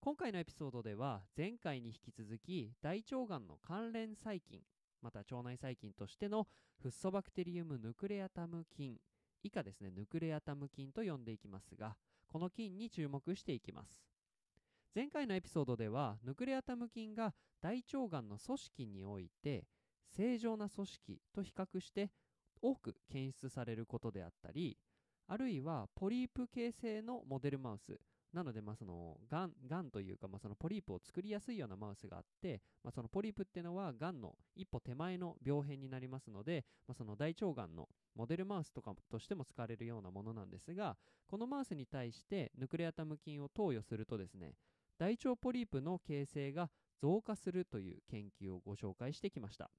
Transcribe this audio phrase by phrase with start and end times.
[0.00, 4.60] 今回のエピソードでは前回に引き続き大腸がんの関連細菌
[5.02, 6.46] また腸内細菌としての
[6.80, 8.96] フッ素バクテリウムヌクレアタム菌
[9.42, 11.96] 以下ですねヌクレアタム菌と呼んでいきますが
[12.28, 14.02] この菌に注目していきます。
[14.94, 19.64] 前回のエピソードではヌクレアタム菌が大腸がんの組織において
[20.16, 22.10] 正常な組織と比較して
[22.60, 24.76] 多く検出されることであったり
[25.28, 28.00] あるいはポリープ形成のモデルマウス
[28.32, 44.54] なので、まあ、そのがんがんというか、まあ、そのポリープを作りやすいようなマウスがあって、まあ、そのポリープっていうのはがんの一歩手前の病変になりますので、まあ、その大腸がんのモデルマウスとかとしても使われるようなものなんですがこのマウスに対してヌクレアタム菌を投与するとですね
[44.98, 46.68] 大腸ポリープの形成が
[47.00, 49.70] 増加するという研究をご紹介してきました。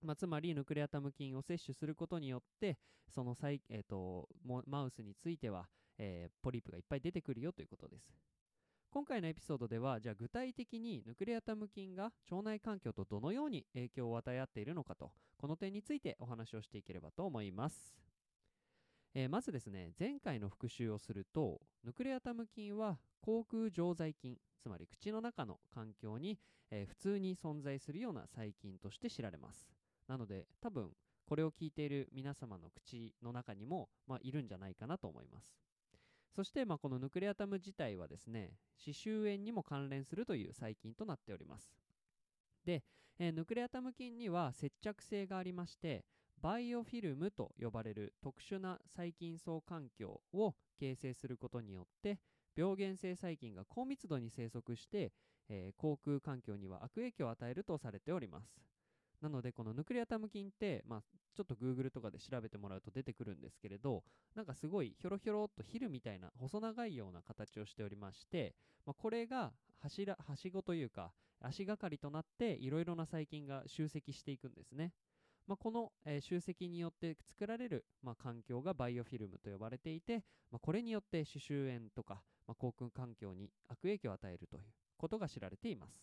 [0.00, 2.76] まあ、つまりヌクレアタム菌を摂取することによって
[3.08, 4.28] そのえーと、
[4.66, 8.14] マウスについては、えー、ポリープがいっぱい出てくるよということです。
[8.90, 17.96] 今回のエピソードではじゃあ具体的にヌクレアタム菌が腸内環境とどのように影響を与え合っているのかとこの点についてお話をしていければと思います、
[19.12, 26.38] えー、まずですね前回の復習をするとヌクレアタム菌は口腔常在菌つまり口の中の環境に、
[26.70, 29.68] えー、普通に存在するような細菌として知られます。
[30.08, 30.90] なので多分
[31.26, 35.54] これを聞いている皆様の口の中にも、まあ、いるんじゃないかなと思います。
[36.34, 41.70] そして、まあ、このヌクレアタム自体はですね歯周炎にも関連するという細菌となっております。
[42.64, 42.82] で、
[43.18, 46.04] えー、ヌクレアタム菌には接着性がありまして
[46.40, 52.18] バイオフィルムと呼ばれる特殊な細菌層環境を形成することによって
[52.56, 55.12] 病原性細菌が高密度に生息して、
[55.48, 58.60] えー、口腔環境には悪影響を与えるとされております。
[59.24, 61.02] なのでこのヌクレアタム菌って、まあ、
[61.34, 64.02] ちょっと Google とかで調べてもらうと出てくるんですけれど
[64.34, 74.92] なんかすごいひょろひょろっとヒルみたいな細長いような形をしておりまして、まあ、これが柱はしごというか足がかりとなっていろいろな細菌が集積していくんですね。
[75.46, 84.62] まあ、この、えー、集積によって作られる、まあ、環境がバイオフィルムと呼ばれていて、まあ、これによって歯周炎とか、まあ、口腔環境に悪影響を与えるという
[84.96, 86.02] ことが知られています。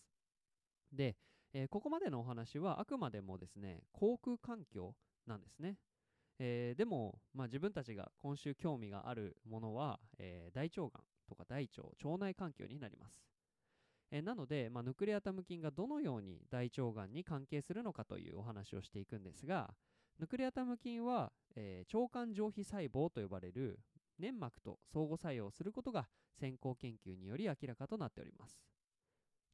[0.92, 1.16] で、
[1.54, 4.94] えー、ここまでのお話はあくまでもですね、航空環境
[5.26, 5.76] なんですね。
[6.38, 10.90] えー、でも、まあ、自分たちが今週興味があるものは、えー、大腸がん
[11.28, 13.22] とか大腸、腸内環境になります。
[14.10, 19.74] え、なので、まあ、ヌクレアタム菌がどのように大腸がんに関係するのかというお話をしていくんですが、
[20.18, 23.78] ヌクレアタム菌は、え腸管上皮細胞と呼ばれる
[24.18, 26.08] 粘膜と相互作用することが
[26.38, 28.62] 先行研究により明らかとなっております。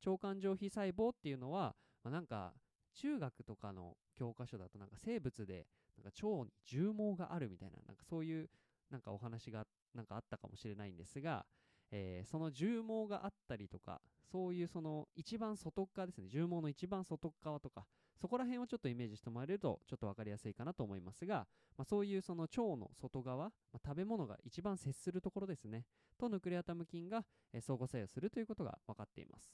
[0.06, 1.75] 腸管上皮細胞っていうのは、
[2.08, 2.54] まあ、なんか
[2.94, 5.66] 中学とかの教科書だとなんか生物で
[6.02, 8.48] なんか腸に重毛があるみたいななんかそういう
[8.91, 11.44] なんかお話がなんかあったかもしれないんですが、
[11.91, 14.00] えー、その重毛があったりとか
[14.32, 16.28] そういうその一番外側ですね。
[16.28, 17.84] 重毛の一番外側とか
[18.16, 21.46] そこら辺をちょっとイメージしてもらえるとちょっと分かりやすいかなと思いますが、
[21.76, 25.84] まあ、そういうその腸の外側、まあ、食べ物が一番接するところですね。
[26.19, 29.52] とヌクレアタム菌が、え、相互作用するということが分かっています。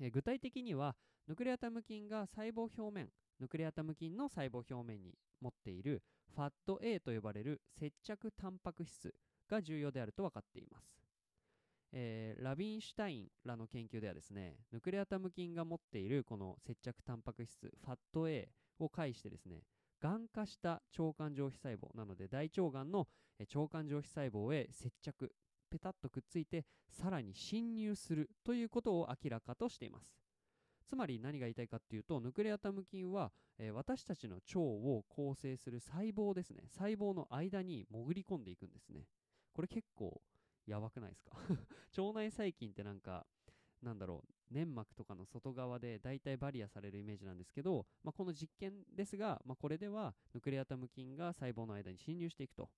[0.00, 0.96] え具体的には
[1.26, 3.08] ヌクレアタム菌が細胞表面
[3.40, 6.02] ヌクレアタム菌の細胞表面に持っている
[6.36, 9.14] FAT-A と呼ばれる接着タンパク質
[9.48, 10.98] が重要であると分かっています、
[11.92, 19.62] えー、ラビンシュタインらの研究ではですねヌクレアタム菌が持っているこの接着タンパク質 FAT-A を介してですね
[20.00, 23.06] がん化した腸管上皮細胞なので大腸がんの
[23.40, 25.32] 腸管上皮細胞へ接着
[25.74, 30.14] ペタッとくっついてさらに侵入するということを明らかとしています。
[30.86, 36.62] つまり何が言いたいかっていうとヌクレアタム菌は、えー、私たちの腸を構成する細胞ですね。
[36.68, 39.08] 細胞の間に潜り込んでいくんですね。
[39.52, 40.22] これ結構
[40.66, 41.36] やばくないですか？
[42.00, 43.26] 腸内細菌ってなんか
[43.82, 52.70] なんだろう粘膜とかの外側で大体バリアされるイメージなんですけど、まあ、この実験ですが、まあ、これではヌクレアタム菌が細胞の間に侵入していくと。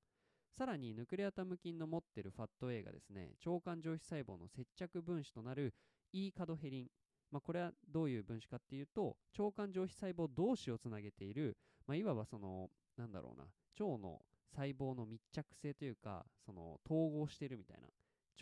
[0.57, 5.75] さらにヌクレアタム菌の持っているファット A がですね腸管上皮細胞の接着分子となる
[6.13, 6.87] E カドヘリン。
[7.31, 13.45] まあ、これはどういう分子かっていうと腸管上皮細胞同士をつなげている、まあ、いわばそのなんだろうな
[13.79, 14.21] 腸の
[14.55, 17.89] 細胞の密着性というかその統合しているみたいな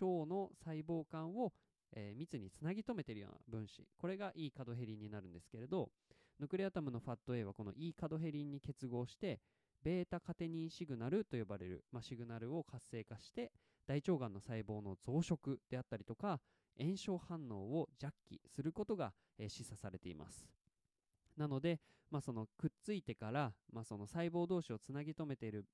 [0.00, 1.52] 腸の細胞間を、
[1.96, 3.88] えー密につなぎ止めているような分子。
[3.96, 5.90] これが E カドヘリンになるんですけれど
[6.38, 9.40] ヌクレアタムの FAT-A はこの E カドヘリンに結合して
[9.84, 13.52] ベータカテニンシグナルと呼ばれる、まあ、シグナルを活性化して
[13.86, 16.40] 大腸がんの細胞の増殖であったりとか
[16.78, 20.48] 炎症反応を弱気することが、えー示唆されています。
[21.36, 25.66] なので、まあ、そのくっついてから、まあ、その細胞同士をつなぎ止めている、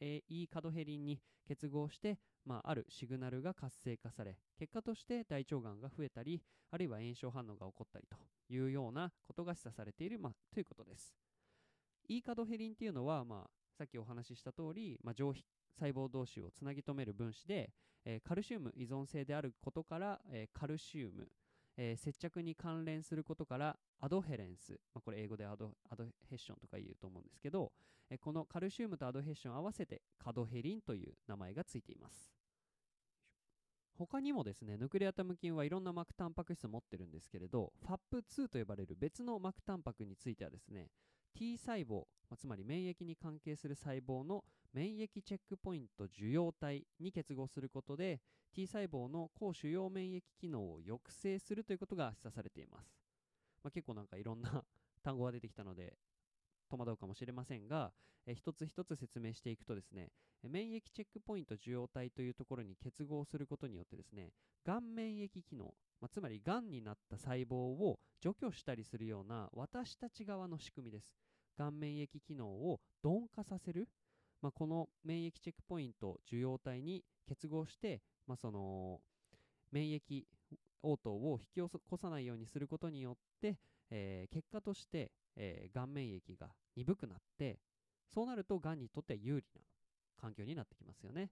[0.00, 8.16] E カドヘリンに結合して、まあ、あるシグナルが活性化され結果として大腸がんが増えたりあるいは炎症反応が起こったりと
[8.52, 11.29] いうようなことが示唆されている、まあ、ということです。
[12.12, 15.44] E カドヘリンっていうのは、まあ、さっきお話しした通り、まあ、上皮
[15.78, 17.70] 細胞同士をつなぎ止める分子で、
[18.04, 21.28] えーカルシウム依存性であることから、えーカルシウム、
[21.76, 27.70] えー接着に関連することからアドヘレンス、まあ、これ英語でアドアドヘッションとか言うと思うんですけど、
[28.10, 32.28] えこのカルシウムとアドヘッション合わせてカドヘリンという名前がついています。
[33.96, 40.88] 他にもですねヌクレアタム菌はいろんな膜タンパク質を持ってるんですけれど FAP2 と呼ばれる別の膜タンパクについてはですね
[41.34, 48.20] T 細胞、まつまり免疫に関係する細胞の免疫チェックポイント受容体に結合することで
[48.52, 52.94] T 細胞の抗主要免疫機能を抑制するということが示唆されています、
[53.62, 54.64] まあ、結構なんかいろんな
[55.02, 55.96] 単語が出てきたので
[56.68, 57.92] 戸惑うかもしれませんが、
[58.26, 60.12] え一つ一つ説明していくとですね
[60.44, 64.32] 免疫チェックポイント受容体というところに結合することによってですね
[64.64, 71.14] がん免疫機能、まあ、つまりがんになった細胞を除去したりするような私たち側の仕組みです
[71.58, 73.88] がん免疫機能を鈍化させる、
[74.40, 79.00] まあ、この免疫チェックポイント受容体に結合して、まあ、その
[79.72, 80.24] 免疫
[80.82, 83.58] 応答を引き起こさないようにすることによって、
[83.90, 87.58] えー結果として、えー、がん免疫が鈍くなって
[88.12, 89.60] そうなるとがんにとっては有利な
[90.20, 91.30] 環境になってきますよね。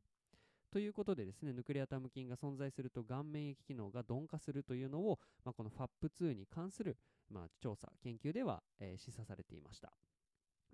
[0.70, 6.98] ということでですね、ヌクレアタム菌が存在すると、がん免疫機能が鈍化するというのを、まあ、この FAP2 に関する、
[7.30, 9.92] まあ、調査、研究では、えー示唆されていました。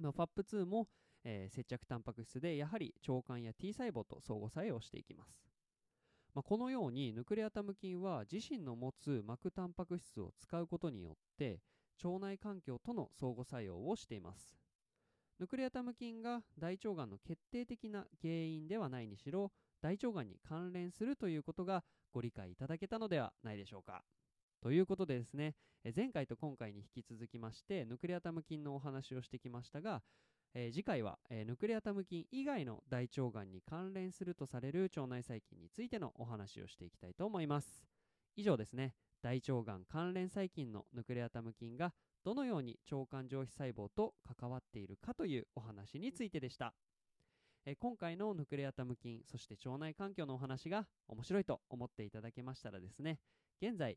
[0.01, 0.89] まあ、FAP2 も、
[1.23, 5.49] えー接着タンパク質で、やはり腸管や T 細胞と相互作用していきます。
[6.35, 11.61] まあ、このように、ヌクレアタム菌は自身の持つ膜タンパク質を使うことによって、
[12.03, 14.59] 腸内環境との相互作用をしています。
[15.39, 19.53] ヌクレアタム菌が大腸がんの決定的な原因ではないにしろ、
[19.85, 24.03] 大腸がんに関連するということがご理解いただけたのではないでしょうか。
[24.63, 30.01] ということでですね、え前回と今回に引き続きまして、ヌクレアタム菌のお話をしてきましたが、
[30.55, 37.83] えー次回は、えーヌクレアタム菌以外の大腸がんに関連するとされる腸内細菌についてのお話をしていきたいと思います。
[38.37, 41.93] 以上ですね、大腸がん関連細菌のヌクレアタム菌が
[42.25, 46.73] どのように腸管上皮細胞と関わっているかというお話についてでした。
[47.67, 53.19] え今回のヌクレアタム菌、そして腸内環境のお話が面白いと思っていただけましたらですね、
[53.63, 53.97] 現在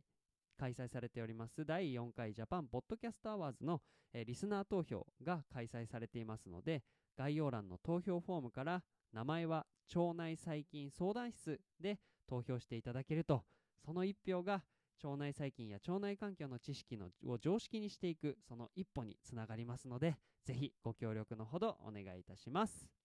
[0.58, 3.82] 開催されております第4回ジャパンポッドキャストアワーズの、
[4.14, 6.84] えリスナー投票が開催されていますので、
[7.18, 13.44] 概要欄の投票フォームから名前は腸内細菌相談室で投票していただけると、
[13.86, 14.64] その1票が
[15.04, 20.16] 腸内細菌や腸内環境の知識のを常識にしていくその一歩につながりますので、
[20.46, 22.97] ぜひご協力のほどお願いいたします。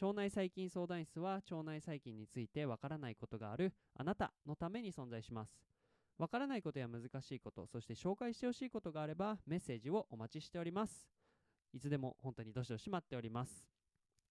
[0.00, 5.52] 腸内細菌相談室は腸内細菌についてわからないことがあるあなたのために存在します。
[6.18, 11.08] わからないことや難しいこと、そして紹介してほしいことがあればメッセージをお待ちしております。
[11.72, 13.66] いつでも本当にどしどし待っております。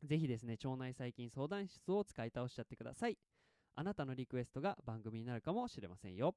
[0.03, 3.17] ぜひですね、腸内細菌相談室を使い倒しちゃってください。
[3.75, 6.35] あなたのリクエストが番組になるかもしれませんよ。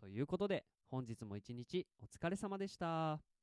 [0.00, 3.35] ということで、本日も一日お疲れ様でした。